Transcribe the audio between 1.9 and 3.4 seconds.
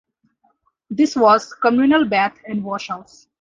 bath and washhouse.